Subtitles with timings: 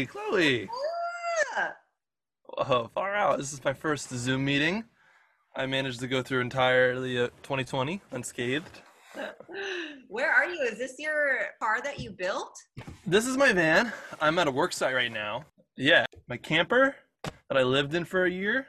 [0.00, 0.66] Hi, Chloe.
[1.58, 1.72] Ah,
[2.56, 3.36] Oh, far out.
[3.36, 4.84] This is my first Zoom meeting.
[5.54, 8.80] I managed to go through entirely uh, 2020 unscathed.
[10.08, 10.62] Where are you?
[10.62, 12.56] Is this your car that you built?
[13.06, 13.92] This is my van.
[14.22, 15.44] I'm at a work site right now.
[15.76, 18.68] Yeah, my camper that I lived in for a year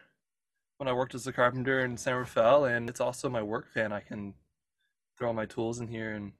[0.80, 3.94] when I worked as a carpenter in San Rafael, and it's also my work van.
[3.94, 4.34] I can
[5.18, 6.34] throw all my tools in here and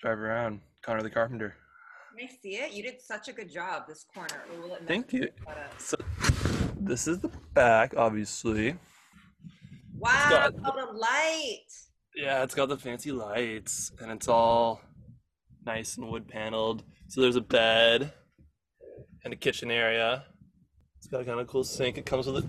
[0.00, 0.60] drive around.
[0.80, 1.56] Connor the carpenter.
[2.16, 2.72] Can I see it?
[2.72, 4.42] You did such a good job this corner.
[4.54, 5.28] Or will it mess Thank you.
[5.76, 5.96] So,
[6.80, 8.76] this is the back, obviously.
[9.98, 11.66] Wow, got- the light.
[12.14, 14.80] Yeah, it's got the fancy lights and it's all
[15.66, 16.84] nice and wood paneled.
[17.08, 18.12] So there's a bed
[19.24, 20.24] and a kitchen area.
[20.96, 21.98] It's got a kind of cool sink.
[21.98, 22.46] It comes with a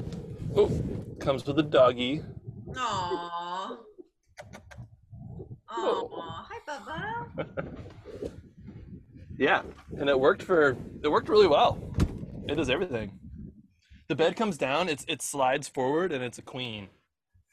[0.56, 0.72] oh,
[1.20, 2.24] comes with a doggy.
[2.70, 3.78] Aww.
[5.70, 6.10] Aww.
[6.10, 7.78] Hi, Bubba.
[9.38, 9.62] Yeah,
[9.98, 11.78] and it worked for it worked really well.
[12.48, 13.20] It does everything.
[14.10, 16.88] The bed comes down, it's it slides forward and it's a queen.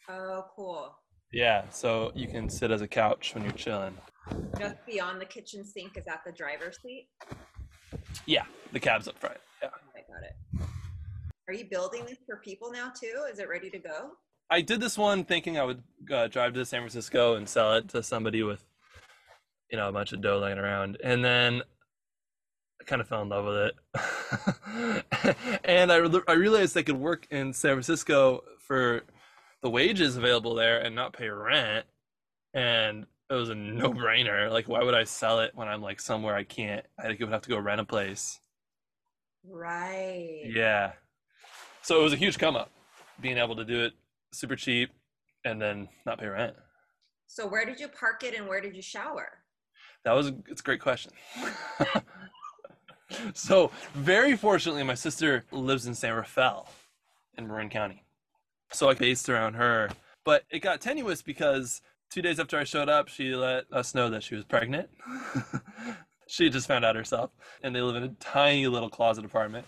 [0.08, 0.94] Oh, cool.
[1.32, 3.94] Yeah, so you can sit as a couch when you're chilling.
[4.58, 7.08] Just beyond the kitchen sink is that the driver's seat?
[8.26, 9.36] Yeah, the cab's up front.
[9.62, 9.68] Yeah.
[9.94, 10.68] I got it.
[11.48, 13.24] Are you building this for people now too?
[13.30, 14.12] Is it ready to go?
[14.48, 17.88] I did this one thinking I would uh, drive to San Francisco and sell it
[17.88, 18.64] to somebody with,
[19.70, 21.62] you know, a bunch of dough laying around, and then
[22.86, 25.04] kind of fell in love with it,
[25.64, 29.02] and I re- I realized I could work in San Francisco for
[29.62, 31.86] the wages available there and not pay rent,
[32.52, 34.50] and it was a no brainer.
[34.50, 36.84] Like, why would I sell it when I'm like somewhere I can't?
[36.98, 38.40] I think I would have to go rent a place.
[39.46, 40.42] Right.
[40.46, 40.92] Yeah.
[41.82, 42.70] So it was a huge come up,
[43.20, 43.92] being able to do it
[44.32, 44.90] super cheap
[45.44, 46.54] and then not pay rent.
[47.26, 49.38] So where did you park it and where did you shower?
[50.04, 51.12] That was it's a great question.
[53.34, 56.68] so very fortunately, my sister lives in San Rafael
[57.36, 58.04] in Marin County.
[58.72, 59.90] So I based around her,
[60.24, 61.80] but it got tenuous because
[62.10, 64.88] two days after I showed up, she let us know that she was pregnant.
[66.26, 67.30] she just found out herself,
[67.62, 69.66] and they live in a tiny little closet apartment.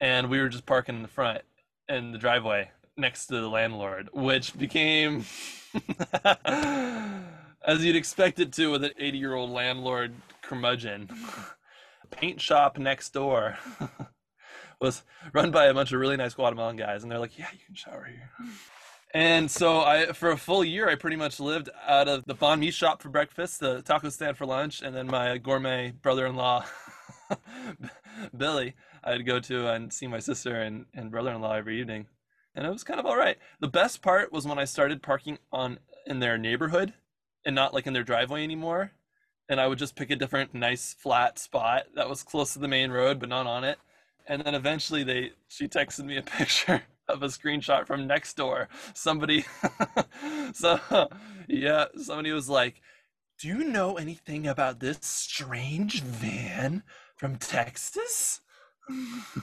[0.00, 1.42] And we were just parking in the front
[1.88, 5.24] in the driveway next to the landlord, which became,
[7.64, 11.08] as you'd expect it to with an 80 year old landlord curmudgeon,
[12.12, 13.58] paint shop next door.
[14.82, 17.60] was run by a bunch of really nice Guatemalan guys, and they're like, "Yeah, you
[17.64, 18.30] can shower here."
[19.14, 22.60] And so I, for a full year, I pretty much lived out of the banh
[22.60, 26.64] mi shop for breakfast, the taco stand for lunch, and then my gourmet brother-in-law,
[28.36, 28.74] Billy,
[29.04, 32.06] I'd go to and see my sister and, and brother-in-law every evening,
[32.54, 33.36] and it was kind of all right.
[33.60, 36.94] The best part was when I started parking on in their neighborhood,
[37.44, 38.92] and not like in their driveway anymore,
[39.48, 42.68] and I would just pick a different nice flat spot that was close to the
[42.68, 43.78] main road but not on it.
[44.26, 48.68] And then eventually they she texted me a picture of a screenshot from next door.
[48.94, 49.44] Somebody
[50.52, 50.78] so
[51.48, 52.80] yeah somebody was like
[53.38, 56.82] do you know anything about this strange van
[57.16, 58.40] from texas?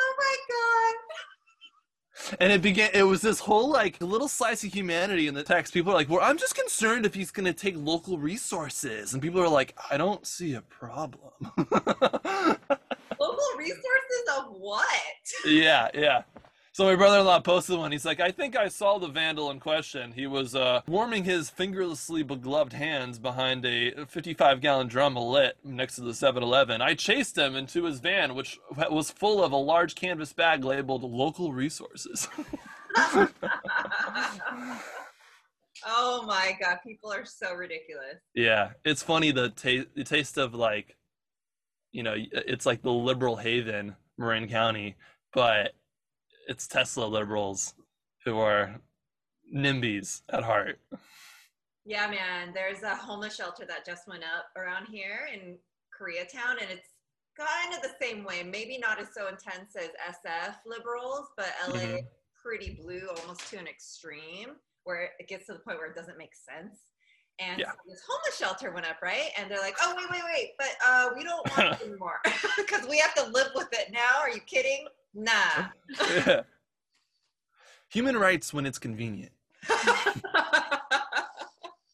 [0.00, 1.37] Oh my god.
[2.40, 5.72] And it began it was this whole like little slice of humanity in the text
[5.72, 9.22] people are like well i'm just concerned if he's going to take local resources and
[9.22, 11.32] people are like i don't see a problem
[13.20, 14.84] Local resources of what?
[15.44, 16.22] Yeah, yeah.
[16.78, 17.90] So my brother-in-law posted one.
[17.90, 20.12] He's like, "I think I saw the vandal in question.
[20.12, 26.02] He was uh, warming his fingerlessly begloved hands behind a 55-gallon drum lit next to
[26.02, 26.80] the 7-Eleven.
[26.80, 28.60] I chased him into his van, which
[28.92, 32.28] was full of a large canvas bag labeled "local resources."
[32.96, 33.28] oh
[36.28, 38.18] my god, people are so ridiculous.
[38.36, 40.96] yeah, it's funny the taste the taste of like,
[41.90, 44.94] you know, it's like the liberal haven, Marin County,
[45.32, 45.72] but
[46.48, 47.74] it's Tesla liberals
[48.24, 48.80] who are
[49.54, 50.80] NIMBYs at heart.
[51.84, 52.52] Yeah, man.
[52.52, 55.56] There's a homeless shelter that just went up around here in
[55.96, 56.88] Koreatown, and it's
[57.38, 58.42] kind of the same way.
[58.42, 62.08] Maybe not as so intense as SF liberals, but LA Mhm.
[62.42, 66.18] pretty blue, almost to an extreme, where it gets to the point where it doesn't
[66.18, 66.80] make sense.
[67.38, 67.70] And Yeah.
[67.70, 69.30] so this homeless shelter went up, right?
[69.36, 72.20] And they're like, "Oh, wait, wait, wait, but uh, we don't want it anymore
[72.56, 74.88] because we have to live with it now." Are you kidding?
[75.14, 75.68] Nah.
[76.10, 76.42] Yeah.
[77.90, 79.32] Human rights when it's convenient.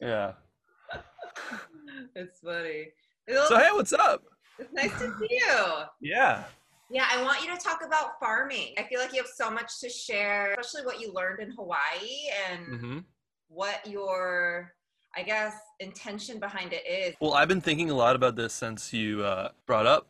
[0.01, 0.33] Yeah.
[2.15, 2.89] it's funny.
[3.49, 4.25] So hey, what's up?
[4.59, 5.65] It's nice to see you.
[6.01, 6.45] Yeah.
[6.91, 8.75] Yeah, I want you to talk about farming.
[8.77, 12.29] I feel like you have so much to share, especially what you learned in Hawaii
[12.51, 12.99] and hmm
[13.49, 14.75] what your,
[15.17, 17.15] I guess, intention behind it is.
[17.21, 20.09] Well, I've been thinking a lot about this since you uh, brought up,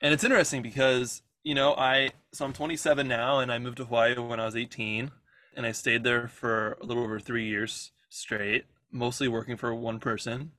[0.00, 3.84] And it's interesting because, you know, I, so I'm 27 now and I moved to
[3.84, 5.10] Hawaii when I was 18
[5.56, 9.98] and I stayed there for a little over three years straight, mostly working for one
[9.98, 10.52] person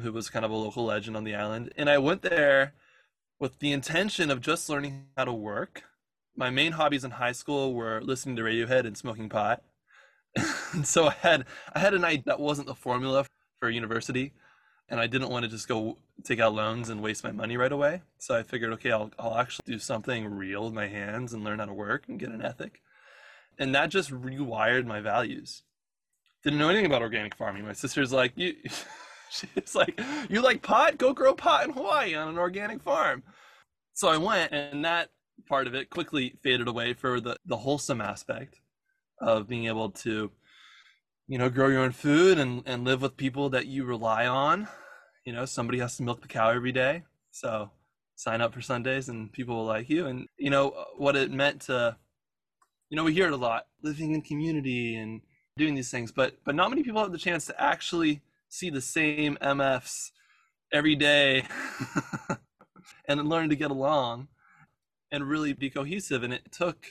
[0.00, 1.72] who was kind of a local legend on the island.
[1.76, 2.74] And I went there
[3.38, 5.84] with the intention of just learning how to work.
[6.36, 9.62] My main hobbies in high school were listening to Radiohead and smoking pot.
[10.82, 13.26] so I had I had an idea that wasn't the formula
[13.60, 14.32] for university,
[14.88, 17.72] and I didn't want to just go take out loans and waste my money right
[17.72, 18.02] away.
[18.18, 21.58] So I figured, okay, I'll I'll actually do something real with my hands and learn
[21.58, 22.80] how to work and get an ethic,
[23.58, 25.62] and that just rewired my values.
[26.42, 27.64] Didn't know anything about organic farming.
[27.64, 28.54] My sister's like, you.
[29.30, 30.96] She's like, you like pot?
[30.96, 33.24] Go grow pot in Hawaii on an organic farm.
[33.92, 35.10] So I went, and that
[35.48, 38.60] part of it quickly faded away for the the wholesome aspect
[39.20, 40.30] of being able to
[41.28, 44.68] you know grow your own food and and live with people that you rely on.
[45.24, 47.04] You know somebody has to milk the cow every day.
[47.30, 47.70] So
[48.16, 50.06] sign up for sundays and people will like you.
[50.06, 51.96] And you know what it meant to
[52.90, 55.20] you know we hear it a lot living in community and
[55.56, 58.80] doing these things but but not many people have the chance to actually see the
[58.80, 60.10] same mfs
[60.72, 61.44] every day
[63.08, 64.28] and learn to get along
[65.10, 66.22] and really be cohesive.
[66.22, 66.86] And it took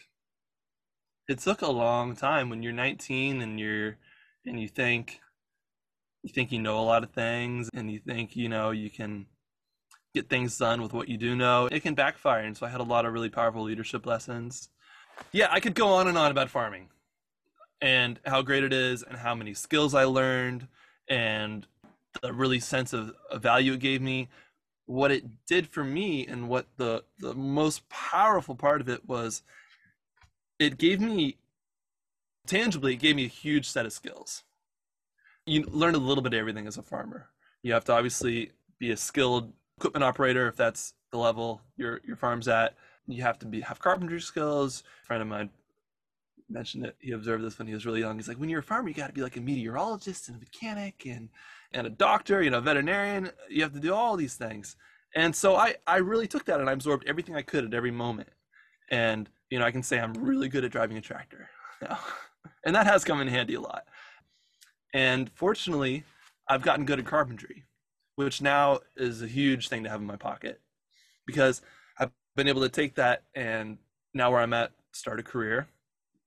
[1.28, 3.98] it took a long time when you're 19 and you're
[4.46, 5.20] and you think
[6.24, 9.26] you think you know a lot of things and you think you know you can
[10.14, 12.44] get things done with what you do know it can backfire.
[12.44, 14.70] And so i had a lot of really powerful leadership lessons.
[15.32, 16.90] Yeah i could go on and on about farming
[17.82, 20.68] and how great it is and how many skills i learned
[21.10, 21.68] and
[22.22, 24.30] the really sense of, value it gave me.
[24.86, 29.42] What it did for me and what the the most powerful part of it was
[30.60, 31.38] it gave me
[32.48, 34.44] tangibly it gave me a huge set of skills.
[35.46, 37.30] You learn a little bit of everything as a farmer.
[37.62, 42.16] You have to obviously be a skilled equipment operator if that's the level your your
[42.16, 42.76] farm's at.
[43.08, 44.84] You have to be have carpentry skills.
[45.04, 45.50] A friend of mine
[46.50, 46.96] mentioned it.
[47.00, 48.18] He observed this when he was really young.
[48.18, 50.40] He's like when you're a farmer you got to be like a meteorologist and a
[50.40, 51.30] mechanic and
[51.74, 53.30] and a doctor you know veterinarian.
[53.50, 54.76] You have to do all these things.
[55.16, 57.92] And so i i really took that and i absorbed everything i could at every
[57.92, 58.30] moment.
[58.90, 61.48] And you know, I can say I'm really good at driving a tractor.
[62.66, 63.86] and that has come in handy a lot.
[64.94, 66.04] And fortunately,
[66.48, 67.66] I've gotten good at carpentry,
[68.16, 70.62] which now is a huge thing to have in my pocket
[71.26, 71.62] because
[71.98, 73.78] I've been able to take that and
[74.14, 75.68] now where I'm at, start a career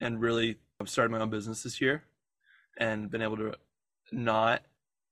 [0.01, 2.03] and really I've started my own business this year
[2.79, 3.55] and been able to
[4.13, 4.63] not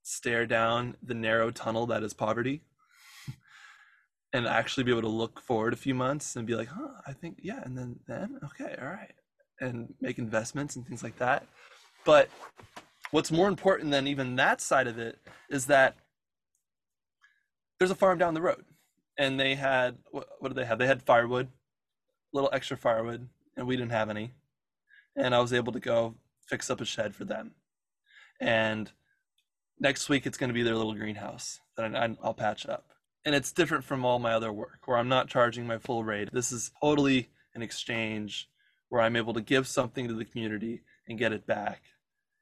[0.03, 2.61] stare down the narrow tunnel that is poverty
[4.33, 7.13] and actually be able to look forward a few months and be like, huh, I
[7.13, 9.13] think, yeah, and then, then, okay, all right,
[9.59, 11.45] and make investments and things like that.
[12.05, 12.29] But
[13.11, 15.19] what's more important than even that side of it
[15.49, 15.95] is that
[17.79, 18.65] there's a farm down the road
[19.17, 20.79] and they had, what, what did they have?
[20.79, 24.31] They had firewood, a little extra firewood, and we didn't have any.
[25.15, 26.15] And I was able to go
[26.47, 27.51] fix up a shed for them.
[28.39, 28.91] And
[29.79, 33.33] next week it's going to be their little greenhouse that I, I'll patch up and
[33.33, 36.29] it's different from all my other work where I'm not charging my full rate.
[36.31, 38.47] This is totally an exchange
[38.89, 41.81] where I'm able to give something to the community and get it back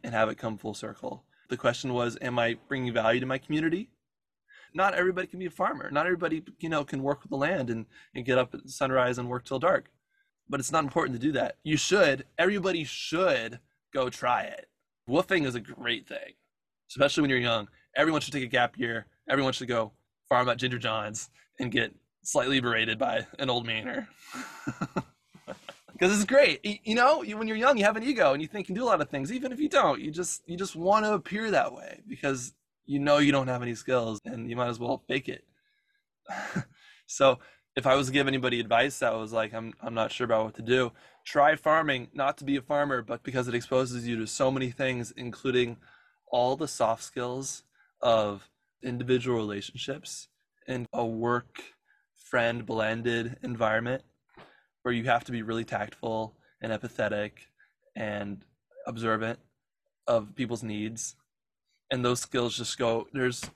[0.04, 1.24] and have it come full circle.
[1.50, 3.90] The question was, am I bringing value to my community?
[4.74, 5.92] Not everybody can be a farmer.
[5.92, 7.86] Not everybody, you know, can work with the land and,
[8.16, 9.92] and get up at sunrise and work till dark.
[10.50, 11.58] But it's not important to do that.
[11.64, 13.60] You should, everybody should
[13.94, 14.68] go try it.
[15.10, 16.34] WWOOFing is a great thing,
[16.90, 17.68] especially when you're young.
[17.96, 19.06] Everyone should take a gap year.
[19.30, 19.92] Everyone should go
[20.28, 24.08] farm at Ginger John's and get slightly berated by an old manor.
[25.94, 27.24] Because it's great, you know.
[27.24, 29.00] When you're young, you have an ego and you think you can do a lot
[29.00, 29.32] of things.
[29.32, 32.54] Even if you don't, you just you just want to appear that way because
[32.86, 35.46] you know you don't have any skills and you might as well fake it.
[37.06, 37.40] so
[37.76, 40.46] if I was to give anybody advice that was like, I'm I'm not sure about
[40.46, 40.92] what to do,
[41.26, 44.72] try farming, not to be a farmer, but because it exposes you to so many
[44.72, 45.78] things, including
[46.32, 47.64] all the soft skills
[48.02, 48.50] of
[48.84, 50.28] individual relationships
[50.68, 51.62] in a work
[52.16, 54.04] friend blended environment
[54.84, 57.32] where you have to be really tactful and empathetic
[57.96, 58.46] and
[58.86, 59.40] observant
[60.08, 61.16] of people's needs.
[61.92, 63.50] And those skills just go there's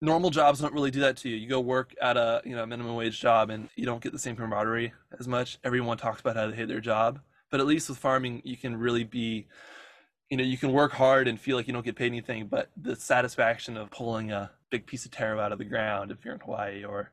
[0.00, 1.36] normal jobs don't really do that to you.
[1.36, 4.18] You go work at a you know minimum wage job and you don't get the
[4.18, 5.58] same camaraderie as much.
[5.64, 7.20] Everyone talks about how they hate their job.
[7.50, 9.46] But at least with farming you can really be
[10.30, 12.70] you know you can work hard and feel like you don't get paid anything but
[12.76, 16.34] the satisfaction of pulling a big piece of taro out of the ground if you're
[16.34, 17.12] in hawaii or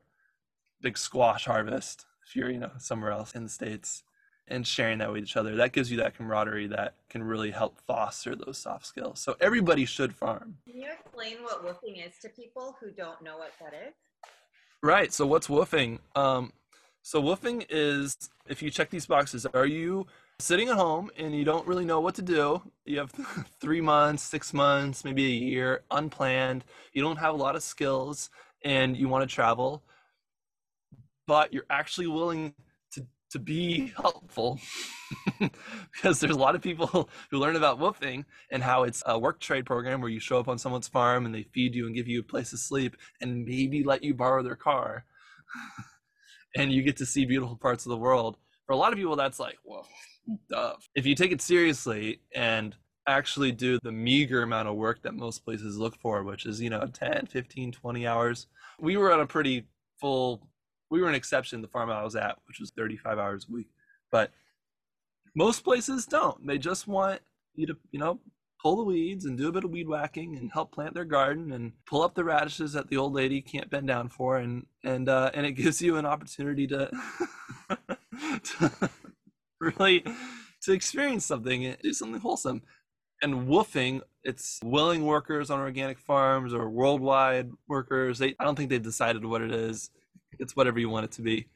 [0.80, 4.04] big squash harvest if you're you know somewhere else in the states
[4.48, 7.78] and sharing that with each other that gives you that camaraderie that can really help
[7.86, 12.28] foster those soft skills so everybody should farm can you explain what WWOOFing is to
[12.30, 13.92] people who don't know what that is
[14.84, 15.12] Right.
[15.12, 16.00] So what's WWOOFing?
[16.16, 16.52] Um,
[17.02, 18.16] so WWOOFing is
[18.48, 20.08] if you check these boxes, are you
[20.40, 22.60] sitting at home and you don't really know what to do?
[22.84, 23.12] You have
[23.60, 26.64] three months, six months, maybe a year, unplanned.
[26.92, 28.28] You don't have a lot of skills
[28.64, 29.84] and you want to travel,
[31.26, 32.54] but you're actually willing
[32.92, 34.60] to, to be helpful.
[35.92, 39.40] Because there's a lot of people who learn about WWOOFing and how it's a work
[39.40, 42.08] trade program where you show up on someone's farm and they feed you and give
[42.08, 45.04] you a place to sleep and maybe let you borrow their car.
[46.54, 48.36] And you get to see beautiful parts of the world.
[48.66, 49.86] For a lot of people that's like whoa
[50.48, 50.74] duh.
[50.94, 52.76] if you take it seriously and
[53.06, 56.70] actually do the meager amount of work that most places look for which is you
[56.70, 58.46] know 10 15 20 hours
[58.78, 59.66] we were on a pretty
[60.00, 60.46] full
[60.92, 63.68] we were an exception the farm i was at which was 35 hours a week.
[64.12, 64.30] But
[65.34, 66.46] most places don't.
[66.46, 67.20] They just want
[67.54, 68.20] you to you know
[68.62, 71.50] pull the weeds and do a bit of weed whacking and help plant their garden
[71.52, 74.36] and pull up the radishes that the old lady can't bend down for.
[74.36, 76.90] And and uh, and it gives you an opportunity to,
[78.42, 78.90] to
[79.60, 80.04] really
[80.62, 82.62] to experience something and do something wholesome.
[83.22, 88.18] And WWOOFing it's willing workers on organic farms or worldwide workers.
[88.18, 89.90] They i don't think they've decided what it is
[90.38, 91.48] it's whatever you want it to be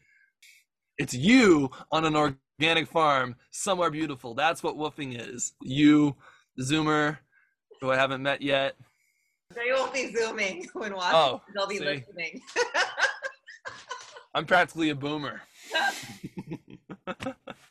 [0.99, 6.15] it's you on an organic farm somewhere beautiful that's what WWOOFing is you
[6.61, 7.19] zoomer
[7.81, 8.75] who i haven't met yet
[9.55, 11.15] They won't be zooming when watching.
[11.15, 11.85] Oh, They'll be see.
[11.85, 12.41] listening.
[14.35, 15.41] i'm practically a boomer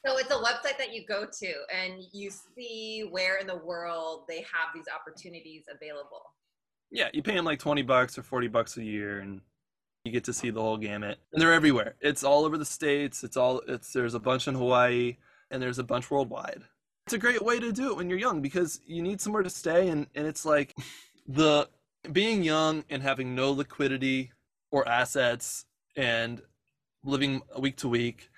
[0.07, 4.25] So it's a website that you go to and you see where in the world
[4.29, 6.21] they have these opportunities available.
[6.91, 9.41] Yeah, you pay them like 20 bucks or 40 bucks a year and
[10.05, 11.17] you get to see the whole gamut.
[11.33, 11.95] And they're everywhere.
[11.99, 13.23] It's all over the states.
[13.23, 15.17] It's all it's there's a bunch in Hawaii
[15.49, 16.61] and there's a bunch worldwide.
[17.07, 19.49] It's a great way to do it when you're young because you need somewhere to
[19.49, 20.75] stay and and it's like
[21.27, 21.67] the
[22.11, 24.31] being young and having no liquidity
[24.71, 25.65] or assets
[25.97, 26.41] and
[27.03, 28.29] living week to week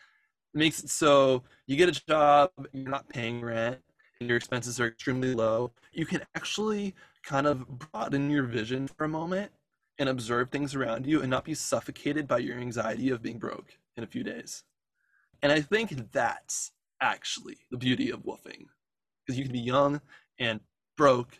[0.53, 3.79] makes it so you get a job, you're not paying rent,
[4.19, 5.71] and your expenses are extremely low.
[5.91, 9.51] You can actually kind of broaden your vision for a moment
[9.99, 13.77] and observe things around you and not be suffocated by your anxiety of being broke
[13.95, 14.63] in a few days.
[15.41, 18.65] And I think that's actually the beauty of WWOOFing
[19.25, 20.01] because you can be young
[20.39, 20.59] and
[20.95, 21.39] broke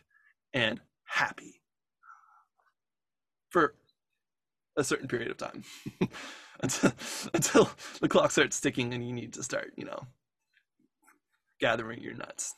[0.54, 1.62] and happy
[3.50, 3.76] for
[4.76, 5.64] a certain period of time
[6.62, 6.92] until,
[7.34, 7.70] until
[8.02, 10.06] the clock starts ticking and you need to start, you know,
[11.60, 12.54] gathering your nuts.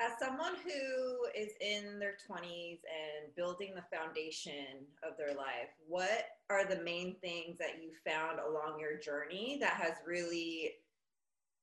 [0.00, 6.26] As someone who is in their 20s and building the foundation of their life, what
[6.50, 10.74] are the main things that you found along your journey that has really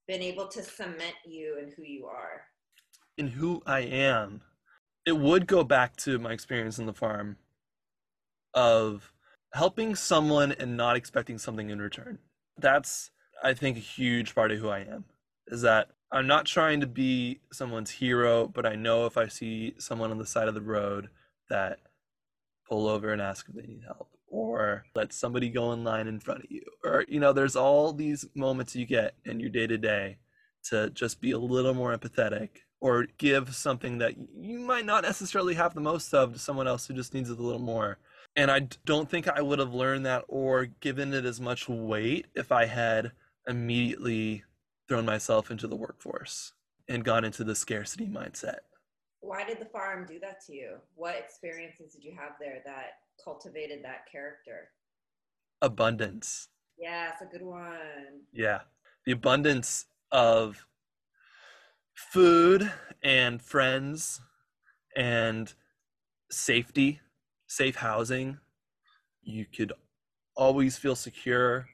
[0.08, 2.42] been able to cement you and who you are?
[3.18, 4.42] in who I am,
[5.06, 7.38] it would go back to my experience in the farm
[8.54, 9.12] of
[9.54, 12.20] helping someone and not expecting something in return.
[12.58, 13.12] That's,
[13.44, 15.06] I think, a huge part of who I am.
[15.48, 19.75] Is that I'm not trying to be someone's hero, but I know if I see
[19.77, 21.10] someone on the side of the road
[21.50, 21.79] that
[22.69, 26.22] pull over and ask if they need help or let somebody go in line in
[26.22, 29.67] front of you or you know there's all these moments you get in your day
[29.67, 30.17] to day
[30.63, 35.53] to just be a little more empathetic or give something that you might not necessarily
[35.53, 37.98] have the most of to someone else who just needs it a little more.
[38.36, 42.27] And I don't think I would have learned that or given it as much weight
[42.36, 43.12] if I had
[43.48, 44.43] immediately
[44.88, 46.54] thrown myself into the workforce
[46.88, 48.60] and gone into the scarcity mindset.
[49.22, 50.75] Why did the farm do that to you?
[50.94, 54.70] What experiences did you have there that cultivated that character?
[55.62, 56.50] Abundance.
[56.77, 58.22] Yeah, it's a good one.
[58.32, 58.62] Yeah.
[59.06, 60.65] The abundance of
[61.96, 62.72] food
[63.04, 64.22] and friends
[64.96, 65.51] and
[66.30, 67.00] safety,
[67.48, 68.38] safe housing.
[69.24, 69.74] You could
[70.36, 71.68] always feel secure.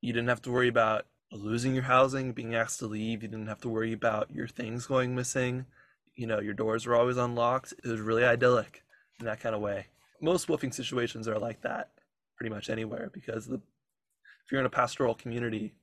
[0.00, 3.22] You didn't have to worry about losing your housing, being asked to leave.
[3.22, 5.66] You didn't have to worry about your things going missing.
[6.14, 7.72] You know, your doors were always unlocked.
[7.72, 8.82] It was really idyllic
[9.20, 9.86] in that kind of way.
[10.20, 11.90] Most WWOOFing situations are like that
[12.36, 15.74] pretty much anywhere because the if you're in a pastoral community,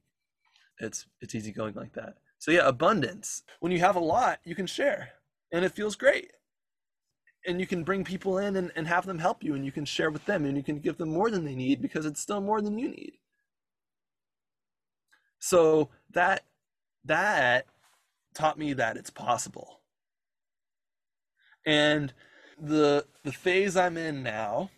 [0.80, 2.16] it's it's easy going like that.
[2.40, 3.44] So yeah, abundance.
[3.60, 5.10] When you have a lot, you can share
[5.52, 6.32] and it feels great.
[7.46, 9.84] And you can bring people in and, and have them help you and you can
[9.84, 12.40] share with them and you can give them more than they need because it's still
[12.40, 13.14] more than you need.
[15.44, 16.46] So that
[17.04, 17.66] that
[18.34, 19.82] taught me that it's possible.
[21.66, 22.14] And
[22.58, 24.70] the the phase I'm in now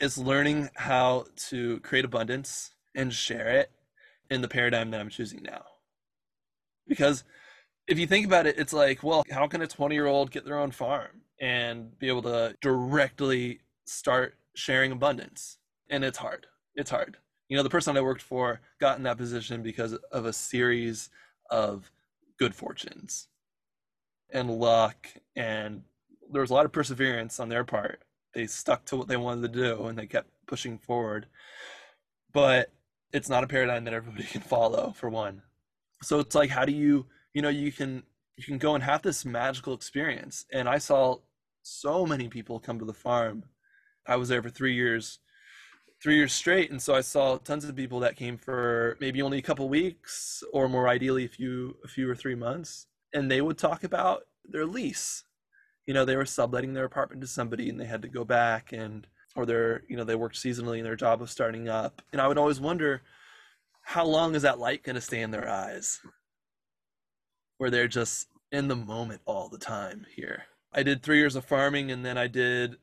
[0.00, 3.70] is learning how to create abundance and share it
[4.28, 5.62] in the paradigm that I'm choosing now.
[6.88, 7.22] Because
[7.86, 10.44] if you think about it, it's like, well, how can a 20 year old get
[10.44, 15.58] their own farm and be able to directly start sharing abundance.
[15.90, 16.48] And it's hard.
[16.74, 17.18] It's hard.
[17.54, 21.08] You know, the person I worked for got in that position because of a series
[21.50, 21.88] of
[22.36, 23.28] good fortunes
[24.32, 25.06] and luck
[25.36, 25.84] and
[26.32, 28.02] there was a lot of perseverance on their part.
[28.34, 31.26] They stuck to what they wanted to do and they kept pushing forward.
[32.32, 32.72] But
[33.12, 35.42] it's not a paradigm that everybody can follow for one.
[36.02, 38.02] So it's like how do you, you know, you can
[38.36, 40.44] you can go and have this magical experience.
[40.52, 41.18] And I saw
[41.62, 43.44] so many people come to the farm.
[44.08, 45.20] I was there for 3 years
[46.04, 49.38] three years straight and so i saw tons of people that came for maybe only
[49.38, 53.40] a couple weeks or more ideally a few a few or three months and they
[53.40, 55.24] would talk about their lease.
[55.86, 58.72] You know they were subletting their apartment to somebody and they had to go back
[58.72, 59.06] and
[59.36, 62.28] or they're you know they worked seasonally and their job was starting up and i
[62.28, 63.02] would always wonder
[63.82, 66.00] how long is that light going to stay in their eyes?
[67.58, 70.44] Where they're just in the moment all the time here.
[70.72, 72.76] I did three years of farming and then i did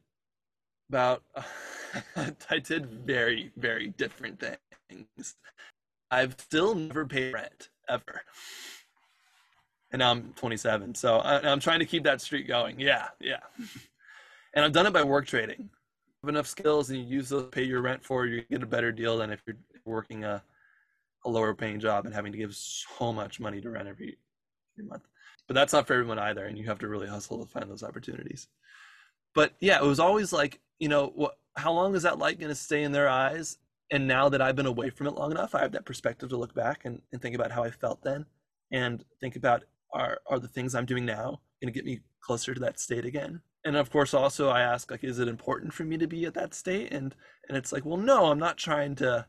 [0.89, 1.23] about
[2.49, 4.43] I did very, very different
[4.89, 5.35] things.
[6.09, 8.21] I've still never paid rent ever.
[9.91, 10.95] And I'm 27.
[10.95, 12.79] So I, am trying to keep that streak going.
[12.79, 13.39] Yeah, yeah.
[14.53, 15.69] And I've done it by work trading.
[16.21, 18.67] Have enough skills and you use those to pay your rent for, you get a
[18.67, 20.43] better deal than if you're working a,
[21.25, 24.17] a lower paying job and having to give so much money to rent every,
[24.77, 25.07] every month.
[25.47, 26.45] But that's not for everyone either.
[26.45, 28.47] And you have to really hustle to find those opportunities.
[29.33, 32.49] But yeah, it was always like, you know, what how long is that light going
[32.49, 33.57] to stay in their eyes?
[33.91, 36.37] And now that I've been away from it long enough, I have that perspective to
[36.37, 38.25] look back and, and think about how I felt then
[38.71, 42.53] and think about are, are the things I'm doing now going to get me closer
[42.53, 43.41] to that state again?
[43.65, 46.33] And of course, also I ask like, is it important for me to be at
[46.35, 46.91] that state?
[46.93, 47.13] And,
[47.47, 49.25] and it's like, well, no, I'm not trying to,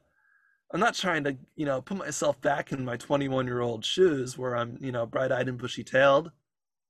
[0.72, 4.38] I'm not trying to, you know, put myself back in my 21 year old shoes
[4.38, 6.30] where I'm, you know, bright eyed and bushy tailed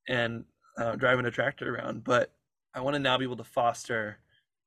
[0.08, 0.44] and
[0.78, 2.04] uh, driving a tractor around.
[2.04, 2.32] But
[2.74, 4.18] I want to now be able to foster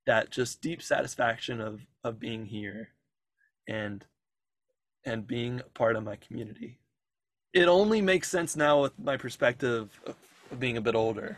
[0.06, 2.90] that just deep satisfaction of of being here
[3.68, 4.06] and
[5.06, 6.80] and being a part of my community.
[7.54, 10.16] It only makes sense now with my perspective of,
[10.60, 11.38] being a bit older.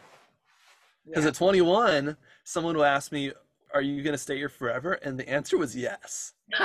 [1.06, 1.30] Because yeah.
[1.30, 3.32] at 21 someone will ask me
[3.74, 4.94] are you going to stay here forever?
[4.94, 6.34] And the answer was yes.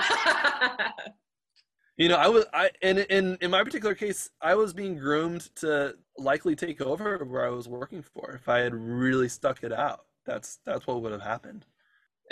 [1.99, 5.55] You know i was i in in in my particular case i was being groomed
[5.57, 9.73] to likely take over where i was working for if i had really stuck it
[9.73, 10.07] out.
[10.25, 11.67] That's that's what would have happened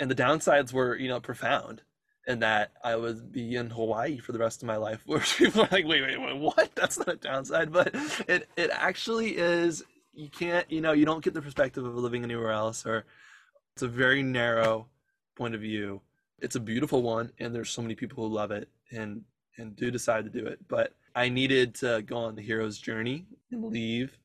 [0.01, 1.83] and the downsides were you know profound
[2.27, 5.01] and that I would be in Hawaii for the rest of my life.
[5.05, 6.71] Where people are like, wait, wait, wait, what?
[6.75, 7.91] That's not a downside, but
[8.27, 9.83] it it actually is.
[10.13, 13.05] You can't, you know, you don't get the perspective of living anywhere else, or
[13.73, 14.87] it's a very narrow
[15.37, 16.01] point of view.
[16.39, 19.23] It's a beautiful one, and there's so many people who love it and
[19.57, 20.59] and do decide to do it.
[20.67, 24.17] But I needed to go on the hero's journey and leave,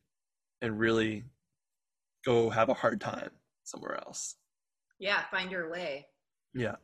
[0.60, 1.24] and really
[2.24, 3.30] go have a hard time
[3.62, 4.36] somewhere else.
[4.98, 6.06] Yeah, find your way.
[6.54, 6.76] Yeah.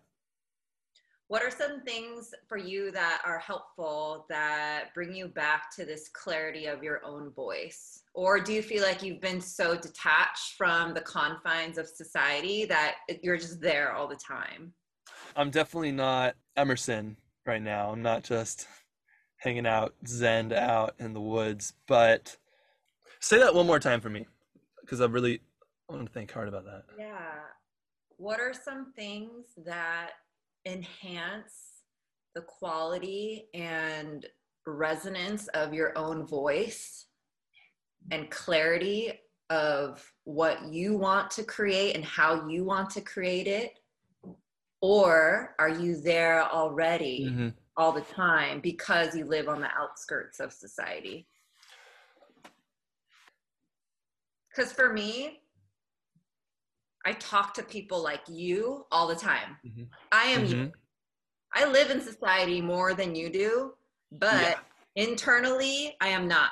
[1.29, 6.11] What are some things for you that are helpful that bring you back to this
[6.11, 8.03] clarity of your own voice?
[8.13, 12.97] Or do you feel like you've been so detached from the confines of society that
[13.23, 14.75] you're just there all the time?
[15.35, 17.91] I'm definitely not Emerson right now.
[17.91, 18.67] I'm not just
[19.39, 21.73] hanging out, zen out in the woods.
[21.89, 22.37] But
[23.21, 24.27] say that one more time for me
[24.83, 25.41] because I really
[25.89, 26.83] want to think hard about that.
[26.99, 27.39] Yeah
[28.23, 30.11] what are some things that
[30.65, 31.83] enhance
[32.37, 34.27] the quality and
[34.65, 37.07] resonance of your own voice
[38.13, 39.13] and clarity
[39.51, 43.81] of what you want to create and how you want to create it?
[44.81, 47.49] Or are you there already mm-hmm.
[47.77, 51.27] all the time because you live on the outskirts of society?
[54.49, 55.42] Because for me,
[57.05, 59.57] I talk to people like you all the time.
[59.67, 59.85] Mm-hmm.
[60.13, 60.61] I am mm-hmm.
[60.61, 60.73] you.
[61.55, 63.73] I live in society more than you do,
[64.13, 64.55] but yeah.
[64.97, 66.51] internally, I am not.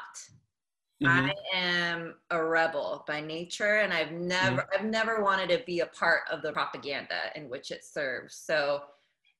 [1.02, 1.30] Mm-hmm.
[1.30, 4.74] I am a rebel by nature, and I've never, mm-hmm.
[4.74, 8.34] I've never wanted to be a part of the propaganda in which it serves.
[8.34, 8.80] So,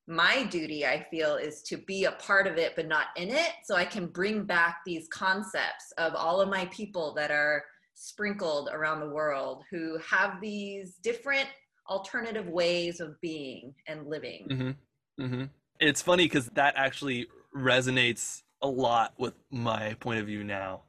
[0.06, 3.50] my duty, I feel, is to be a part of it, but not in it,
[3.64, 7.62] so I can bring back these concepts of all of my people that are
[8.00, 11.46] sprinkled around the world who have these different
[11.86, 14.46] alternative ways of being and living.
[14.50, 15.22] Mm-hmm.
[15.22, 15.44] Mm-hmm.
[15.80, 20.82] It's funny because that actually resonates a lot with my point of view now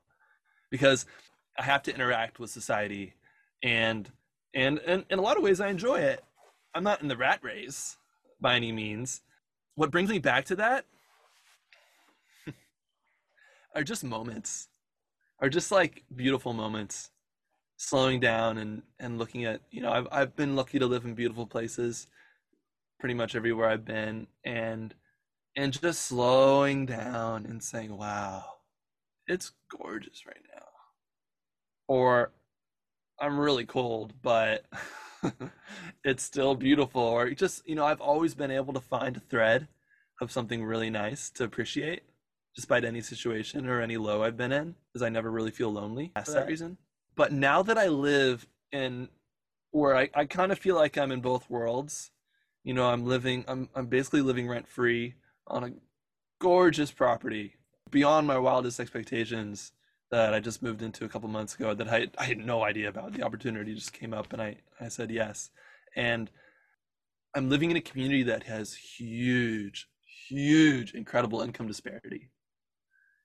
[0.69, 1.06] because
[1.60, 3.13] I have to interact with society
[3.62, 4.10] and
[4.54, 6.24] and, and in a lot of ways I enjoy it.
[6.74, 7.97] I'm not in the rat race
[8.39, 9.21] by any means.
[9.76, 10.86] What brings me back to that
[13.76, 14.69] are just moments
[15.41, 17.12] are just like beautiful moments
[17.77, 21.15] slowing down and and looking at you know I've I've been lucky to live in
[21.15, 22.08] beautiful places
[22.99, 24.93] pretty much everywhere I've been and
[25.56, 28.45] and just slowing down and saying, "Wow,
[29.27, 30.65] it's gorgeous right now."
[31.88, 32.32] Or
[33.19, 34.65] I'm really cold, but
[36.06, 37.01] it's still beautiful.
[37.01, 39.67] Or just, you know, I've always been able to find a thread
[40.21, 42.04] of something really nice to appreciate
[42.55, 46.11] despite any situation or any low I've been in, because I never really feel lonely
[46.25, 46.77] for that reason.
[47.15, 49.09] But now that I live in
[49.71, 52.11] where I, I kind of feel like I'm in both worlds,
[52.63, 55.15] you know, I'm living, I'm, I'm basically living rent free
[55.47, 55.71] on a
[56.39, 57.55] gorgeous property
[57.89, 59.71] beyond my wildest expectations
[60.11, 62.89] that I just moved into a couple months ago that I, I had no idea
[62.89, 63.13] about.
[63.13, 65.51] The opportunity just came up and I, I said yes.
[65.95, 66.29] And
[67.33, 69.87] I'm living in a community that has huge,
[70.27, 72.29] huge, incredible income disparity.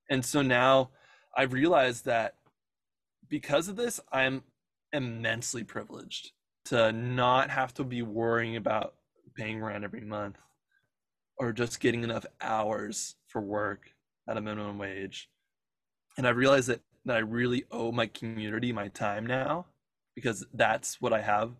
[0.09, 0.91] And so now
[1.37, 2.37] I've realized that
[3.29, 4.43] because of this, I'm
[4.93, 6.33] immensely privileged
[6.67, 8.95] to not have to be worrying about
[9.37, 10.37] paying rent every month
[11.39, 13.91] or just getting enough hours for work
[14.29, 15.29] at a minimum wage.
[16.17, 19.67] And I realized that, that I really owe my community my time now
[20.15, 21.53] because that's what I have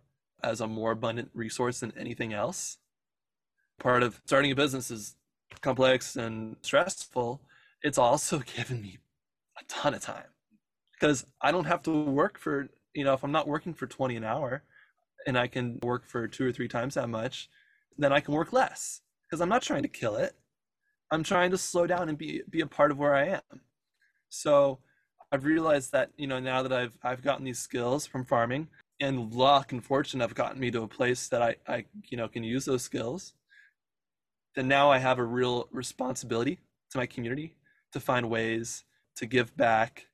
[0.43, 2.77] as a more abundant resource than anything else.
[3.79, 5.15] Part of starting a business is
[5.61, 7.41] complex and stressful,
[7.83, 8.97] it's also given me
[9.59, 10.31] a ton of time
[10.93, 14.15] because I don't have to work for, you know, if I'm not working for 20
[14.15, 14.63] an hour
[15.25, 17.49] and I can work for two or three times that much,
[17.97, 20.35] then I can work less because I'm not trying to kill it.
[21.11, 23.61] I'm trying to slow down and be be a part of where I am.
[24.29, 24.79] So
[25.31, 28.67] I've realized that, you know, now that I've I've gotten these skills from farming
[28.99, 32.27] and luck and fortune have gotten me to a place that I, I you know
[32.27, 33.33] can use those skills,
[34.55, 36.59] then now I have a real responsibility
[36.91, 37.56] to my community
[37.97, 38.83] to find ways
[39.15, 40.07] to give back.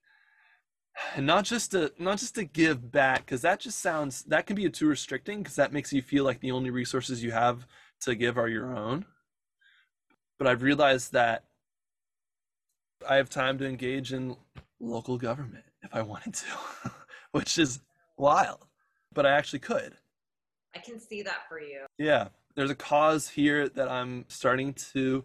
[1.16, 4.56] And not just to not just to give back because that just sounds that can
[4.56, 7.68] be too restricting because that makes you feel like the only resources you have
[8.02, 9.06] to give are your own.
[10.38, 11.46] But i've realized that
[13.10, 14.36] i have time to engage in
[14.80, 16.46] local government if i wanted to
[17.32, 17.80] which is
[18.18, 18.68] wild
[19.14, 19.98] but i actually could.
[20.76, 21.86] I can see that for you.
[21.98, 25.24] Yeah there's a cause here that i'm starting to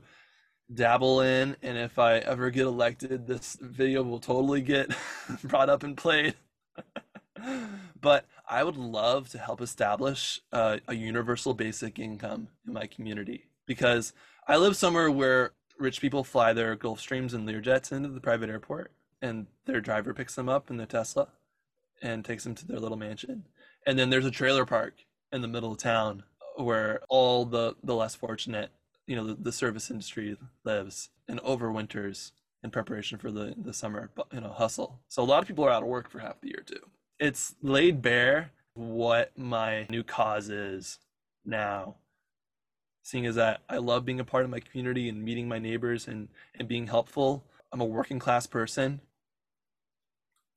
[0.72, 4.94] dabble in and if i ever get elected this video will totally get
[5.44, 6.34] brought up and played.
[8.00, 13.44] But i would love to help establish uh, a universal basic income in my community
[13.66, 14.12] because
[14.46, 18.92] i live somewhere where rich people fly their gulfstreams and learjets into the private airport
[19.22, 21.28] and their driver picks them up in their tesla
[22.02, 23.44] and takes them to their little mansion.
[23.86, 24.94] And then there's a trailer park
[25.32, 26.24] in the middle of town
[26.56, 28.70] where all the the less fortunate
[29.08, 34.10] you know the, the service industry lives and overwinters in preparation for the the summer
[34.32, 35.00] you know hustle.
[35.08, 36.80] So a lot of people are out of work for half the year too.
[37.18, 40.98] It's laid bare what my new cause is
[41.44, 41.96] now.
[43.02, 46.06] Seeing as that I love being a part of my community and meeting my neighbors
[46.06, 47.44] and and being helpful.
[47.72, 49.00] I'm a working class person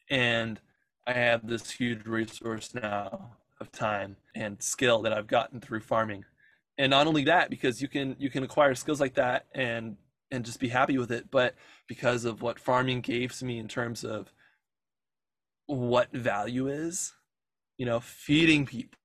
[0.09, 0.59] and
[1.07, 6.25] I have this huge resource now of time and skill that I've gotten through farming
[6.81, 9.97] and not only that because you can you can acquire skills like that and
[10.31, 11.53] and just be happy with it but
[11.87, 14.33] because of what farming gave to me in terms of
[15.67, 17.13] what value is
[17.77, 18.97] you know feeding people.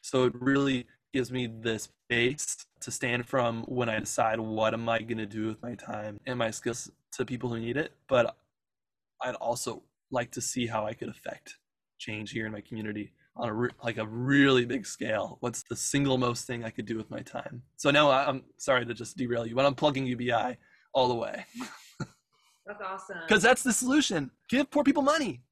[0.00, 4.88] So it really gives me this base to stand from when i decide what am
[4.88, 7.92] i going to do with my time and my skills to people who need it.
[8.08, 8.36] But
[9.22, 11.58] i'd also like to see how i could affect
[11.98, 15.76] change here in my community on a re- like a really big scale what's the
[15.76, 17.62] single most thing i could do with my time.
[17.76, 20.32] So now i'm sorry to just derail you but i'm plugging ubi
[20.94, 21.46] all the way.
[22.66, 23.16] That's awesome.
[23.26, 24.30] Because that's the solution.
[24.48, 25.42] Give poor people money.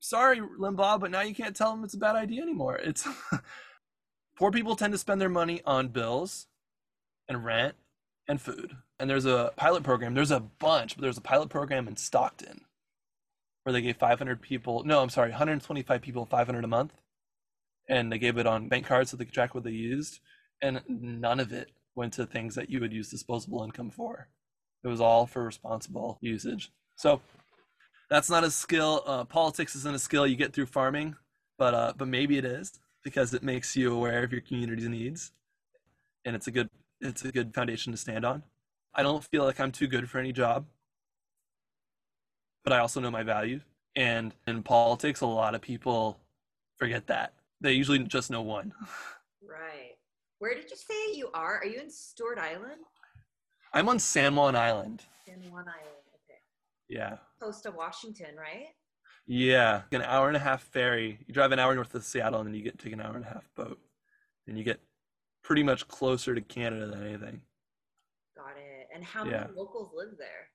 [0.00, 2.76] Sorry limbaugh but now you can't tell them it's a bad idea anymore.
[2.76, 3.06] It's
[4.38, 6.46] poor people tend to spend their money on bills
[7.28, 7.74] and rent
[8.26, 8.76] and food.
[8.98, 10.14] And there's a pilot program.
[10.14, 12.62] There's a bunch but there's a pilot program in stockton
[13.64, 16.94] where they gave 500 people no i'm sorry 125 people 500 a month
[17.90, 20.20] and they gave it on bank cards so they could track what they used
[20.62, 24.28] and none of it went to things that you would use disposable income for.
[24.84, 26.70] It was all for responsible usage.
[26.96, 27.20] So
[28.08, 31.16] that's not a skill uh, politics isn't a skill you get through farming
[31.58, 35.32] but uh, but maybe it is because it makes you aware of your community's needs
[36.24, 38.42] and it's a good it's a good foundation to stand on.
[38.94, 40.66] I don't feel like i'm too good for any job
[42.64, 43.60] but i also know my value
[43.96, 46.18] and in politics a lot of people
[46.76, 48.72] forget that they usually just know one.
[49.42, 49.92] Right.
[50.38, 51.58] Where did you say you are?
[51.58, 52.80] Are you in Stewart Island?
[53.72, 55.02] I'm on San Juan Island.
[55.26, 56.04] San Juan Island.
[56.14, 56.38] Okay.
[56.88, 57.18] Yeah.
[57.38, 58.68] Close to Washington, right?
[59.26, 61.18] Yeah, an hour and a half ferry.
[61.26, 63.24] You drive an hour north of Seattle, and then you get take an hour and
[63.24, 63.78] a half boat,
[64.48, 64.80] and you get
[65.44, 67.40] pretty much closer to Canada than anything.
[68.36, 68.88] Got it.
[68.92, 69.42] And how Yeah.
[69.42, 70.48] many locals live there?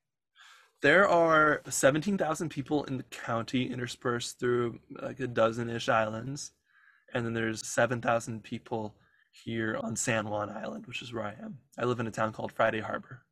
[0.82, 6.52] There are 17,000 people in the county interspersed through like a dozen ish islands.
[7.14, 8.94] And then there's 7,000 people
[9.32, 11.58] here on San Juan Island, which is where I am.
[11.78, 13.22] I live in a town called Friday Harbor.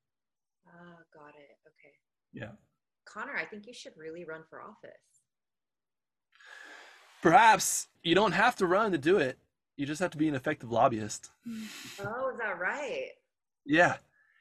[0.66, 1.58] Ah, got it.
[1.66, 1.92] Okay.
[2.32, 2.52] Yeah.
[3.06, 4.90] Connor, I think you should really run for office.
[7.22, 9.38] Perhaps you don't have to run to do it.
[9.76, 11.30] You just have to be an effective lobbyist.
[12.00, 13.08] Oh, is that right?
[13.64, 13.96] Yeah.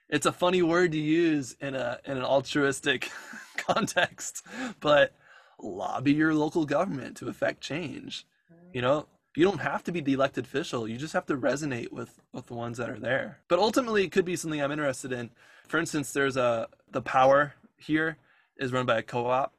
[0.09, 3.09] It's a funny word to use in a in an altruistic
[3.57, 4.45] context,
[4.79, 5.15] but
[5.59, 8.27] lobby your local government to affect change.
[8.73, 10.87] You know, you don't have to be the elected official.
[10.87, 13.39] You just have to resonate with with the ones that are there.
[13.47, 15.31] But ultimately, it could be something I'm interested in.
[15.67, 18.17] For instance, there's a the power here
[18.57, 19.53] is run by a co-op,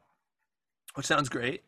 [0.94, 1.62] which sounds great.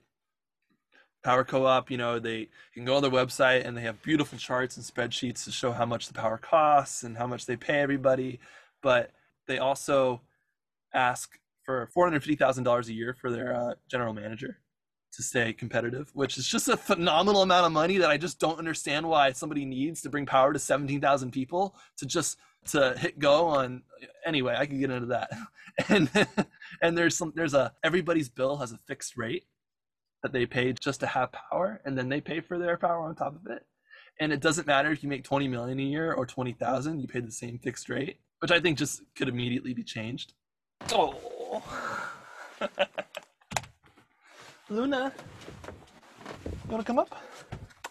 [1.24, 4.38] Power co-op, you know, they you can go on their website and they have beautiful
[4.38, 7.80] charts and spreadsheets to show how much the power costs and how much they pay
[7.80, 8.38] everybody.
[8.82, 9.10] But
[9.46, 10.20] they also
[10.94, 14.58] ask for four hundred fifty thousand dollars a year for their uh, general manager
[15.16, 18.58] to stay competitive, which is just a phenomenal amount of money that I just don't
[18.58, 23.46] understand why somebody needs to bring power to 17,000 people to just to hit go
[23.46, 23.82] on
[24.24, 25.30] anyway, I could get into that.
[25.90, 26.08] And
[26.82, 29.44] and there's some there's a everybody's bill has a fixed rate
[30.22, 33.14] that they pay just to have power and then they pay for their power on
[33.14, 33.66] top of it.
[34.18, 37.20] And it doesn't matter if you make 20 million a year or 20,000, you pay
[37.20, 40.32] the same fixed rate, which I think just could immediately be changed.
[40.92, 41.62] Oh.
[44.68, 45.12] Luna,
[46.44, 47.14] you wanna come up?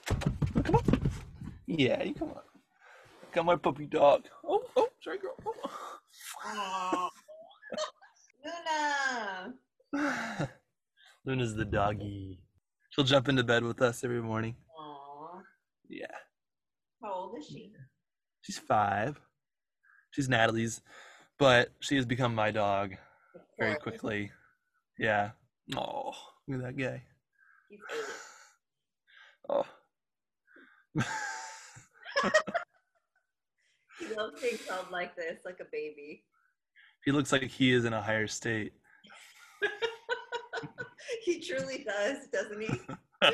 [0.10, 0.16] You
[0.56, 0.86] wanna come up?
[1.68, 2.46] Yeah, you come up.
[3.32, 4.26] Got my puppy dog.
[4.46, 5.36] Oh, oh, sorry, girl.
[6.46, 7.10] Aw.
[9.94, 10.50] Luna.
[11.26, 12.40] Luna's the doggy.
[12.90, 14.56] She'll jump into bed with us every morning.
[14.78, 15.40] Aw.
[15.90, 16.08] Yeah,
[17.02, 17.72] How old is she?
[18.42, 19.20] she's five.
[20.12, 20.82] She's Natalie's,
[21.38, 22.96] but she has become my dog
[23.60, 24.32] very quickly.
[24.98, 25.32] Yeah.
[25.76, 26.12] Oh,
[26.48, 27.04] look at that guy.
[27.70, 27.80] He's.
[29.48, 29.64] Oh.
[34.00, 36.24] He loves being held like this, like a baby.
[37.06, 38.74] he looks like he is in a higher state.
[41.24, 42.70] he truly does, doesn't he?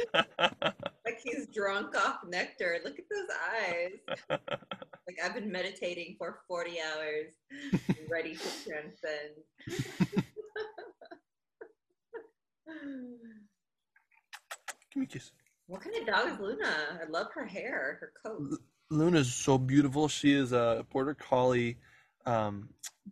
[1.03, 2.77] Like he's drunk off nectar.
[2.85, 3.27] Look at those
[3.59, 3.91] eyes.
[4.29, 7.33] Like I've been meditating for 40 hours,
[8.09, 10.23] ready to transcend.
[14.93, 15.31] Give me a kiss.
[15.67, 16.99] what kind of dog is Luna?
[17.01, 18.59] I love her hair, her coat.
[18.89, 20.07] Luna's so beautiful.
[20.07, 21.77] She is a border collie
[22.25, 22.69] um,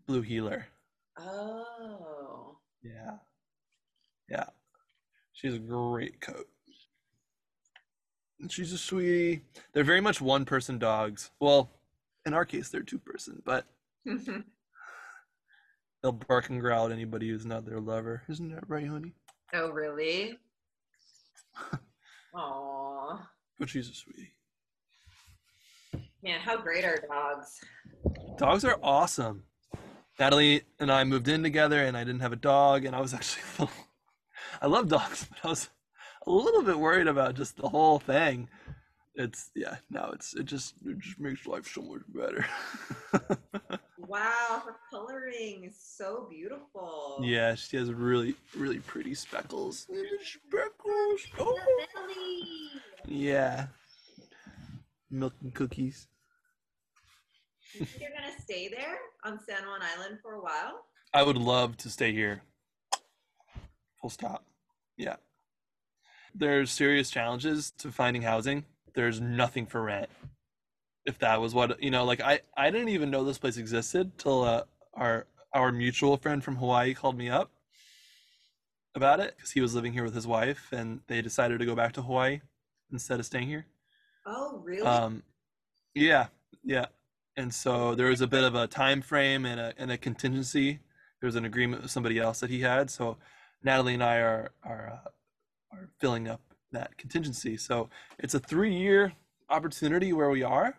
[0.08, 0.68] blue heeler.
[1.18, 2.58] Oh.
[2.84, 3.18] Yeah.
[4.30, 4.46] Yeah.
[5.34, 6.48] She's a great coat.
[8.50, 9.42] She's a sweetie.
[9.74, 11.32] They're very much one person dogs.
[11.40, 11.70] Well,
[12.26, 13.66] in our case, they're two person, but
[14.06, 14.44] they'll
[16.12, 18.24] bark and growl at anybody who's not their lover.
[18.30, 19.14] Isn't that right, honey?
[19.54, 20.38] Oh, really?
[22.36, 23.30] Aw.
[23.58, 24.34] But she's a sweetie.
[26.24, 27.60] Man, how great are dogs?
[28.38, 29.44] Dogs are awesome.
[30.20, 33.14] Natalie and I moved in together, and I didn't have a dog, and I was
[33.14, 33.76] actually, little-
[34.62, 35.70] I love dogs, but I was
[36.28, 38.50] a little bit worried about just the whole thing.
[39.16, 42.46] It's yeah, no, it's it just it just makes life so much better.
[44.10, 47.20] Wow, her coloring is so beautiful.
[47.22, 49.88] yeah, she has really really pretty speckles.
[50.24, 51.22] Speckles.
[51.38, 51.60] Oh.
[53.06, 53.68] Yeah.
[55.12, 56.08] Milk and cookies.
[57.74, 60.86] You You're gonna stay there on San Juan Island for a while?
[61.14, 62.42] I would love to stay here.
[64.02, 64.44] Full stop.
[64.98, 65.18] Yeah.
[66.34, 68.66] There's serious challenges to finding housing.
[68.96, 70.10] There's nothing for rent.
[71.10, 74.18] If that was what you know, like I I didn't even know this place existed
[74.20, 77.50] till uh, our our mutual friend from Hawaii called me up
[78.94, 81.74] about it because he was living here with his wife and they decided to go
[81.74, 82.42] back to Hawaii
[82.92, 83.66] instead of staying here.
[84.26, 84.86] Oh, really?
[84.86, 85.24] Um,
[85.96, 86.28] yeah,
[86.64, 86.86] yeah.
[87.36, 90.80] And so there was a bit of a time frame and a and a contingency.
[91.22, 92.92] There was an agreement with somebody else that he had.
[92.92, 93.18] So
[93.64, 95.10] Natalie and I are are uh,
[95.76, 96.42] are filling up
[96.72, 97.58] that contingency.
[97.58, 99.14] So it's a three year
[99.50, 100.78] opportunity where we are.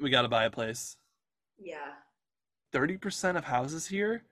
[0.00, 0.96] We got to buy a place.
[1.58, 1.92] yeah.
[2.72, 4.22] Thirty percent of houses here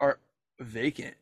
[0.00, 0.18] are
[0.60, 1.14] vacant.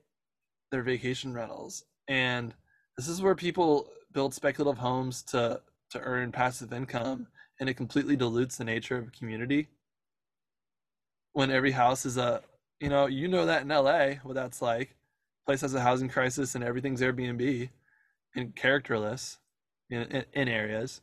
[0.71, 2.55] They're vacation rentals, and
[2.97, 7.29] this is where people build speculative homes to to earn passive income,
[7.61, 9.69] and it completely dilutes the nature of a community.
[11.33, 12.43] When every house is a,
[12.81, 14.97] you know, you know that in LA, what that's like.
[15.47, 17.69] Place has a housing crisis, and everything's Airbnb,
[18.35, 19.39] and characterless
[19.91, 21.03] in, in, in areas.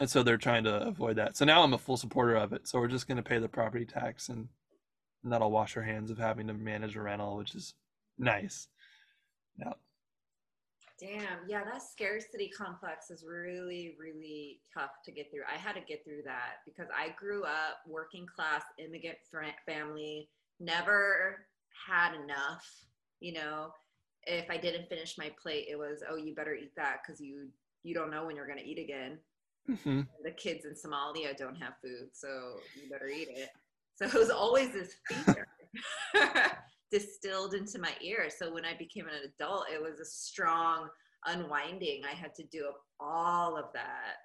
[0.00, 1.36] And so they're trying to avoid that.
[1.36, 2.66] So now I'm a full supporter of it.
[2.66, 4.48] So we're just going to pay the property tax, and,
[5.22, 7.74] and that'll wash our hands of having to manage a rental, which is
[8.18, 8.68] nice.
[9.58, 9.74] Yeah.
[10.98, 15.42] Damn, yeah, that scarcity complex is really, really tough to get through.
[15.50, 19.16] I had to get through that because I grew up working class immigrant
[19.66, 21.46] family, never
[21.88, 22.66] had enough.
[23.20, 23.72] You know,
[24.24, 27.48] if I didn't finish my plate, it was, oh, you better eat that because you
[27.82, 29.18] you don't know when you're gonna eat again.
[29.68, 30.00] Mm-hmm.
[30.24, 33.50] The kids in Somalia don't have food, so you better eat it.
[33.96, 35.46] So it was always this fear.
[36.90, 38.28] distilled into my ear.
[38.36, 40.88] So when I became an adult, it was a strong
[41.26, 42.02] unwinding.
[42.04, 44.16] I had to do all of that.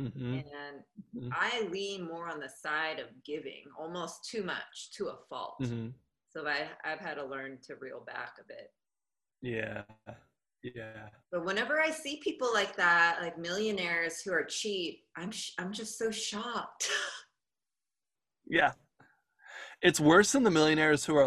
[0.00, 0.34] Mm-hmm.
[0.34, 1.30] And Mhm.
[1.32, 5.56] I lean more on the side of giving, almost too much to a fault.
[5.60, 5.90] Mm-hmm.
[6.30, 8.72] So I, I've had to learn to reel back a bit.
[9.40, 9.82] Yeah.
[10.64, 11.08] Yeah.
[11.30, 15.72] But whenever I see people like that, like millionaires who are cheap, I'm sh- I'm
[15.72, 16.88] just so shocked.
[18.46, 18.72] Yeah.
[19.80, 21.26] It's worse than the millionaires who are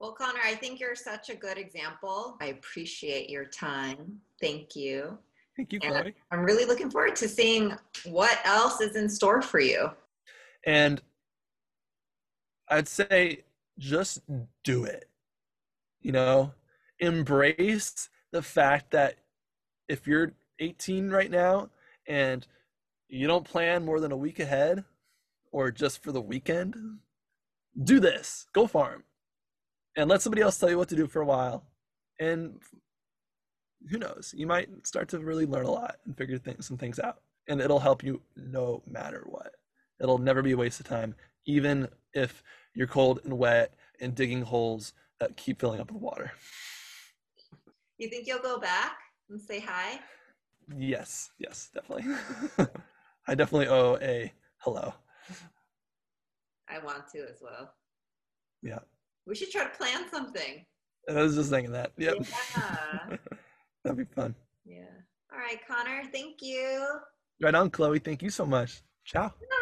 [0.00, 2.36] well, Connor, I think you're such a good example.
[2.42, 4.20] I appreciate your time.
[4.40, 5.18] Thank you.
[5.56, 6.14] thank you, And Chloe.
[6.30, 9.90] I'm really looking forward to seeing what else is in store for you.
[10.66, 11.00] And
[12.68, 13.44] I'd say
[13.78, 14.20] just
[14.62, 15.08] do it.
[16.02, 16.52] You know,
[17.00, 19.16] embrace the fact that
[19.88, 21.70] if you're 18 right now
[22.06, 22.46] and
[23.08, 24.84] you don't plan more than a week ahead
[25.50, 26.76] or just for the weekend,
[27.82, 28.46] do this.
[28.52, 29.04] Go farm.
[29.96, 31.64] And let somebody else tell you what to do for a while.
[32.20, 32.60] And
[33.90, 37.22] who knows, you might start to really learn a lot and figure some things out.
[37.48, 39.52] And it'll help you no matter what.
[40.00, 41.14] It'll never be a waste of time,
[41.46, 42.42] even if
[42.74, 46.32] you're cold and wet and digging holes that keep filling up with water.
[47.98, 48.92] You think you'll go back
[49.28, 49.98] and say hi?
[50.76, 52.04] Yes, yes, definitely.
[53.26, 54.94] I definitely owe a hello.
[56.68, 57.74] I want to as well.
[58.62, 58.78] Yeah.
[59.26, 60.64] We should try to plan something.
[61.08, 61.92] I was just thinking that.
[61.96, 62.16] Yep.
[62.20, 63.16] Yeah.
[63.84, 64.34] That'd be fun.
[64.64, 64.84] yeah.
[65.32, 66.86] All right, Connor, thank you.
[67.40, 67.98] Right on, Chloe.
[67.98, 68.82] Thank you so much.
[69.04, 69.28] Ciao.
[69.28, 69.58] Bye.